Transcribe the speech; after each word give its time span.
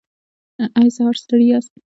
ایا 0.79 0.91
سهار 0.95 1.15
ستړي 1.23 1.45
یاست؟ 1.49 1.73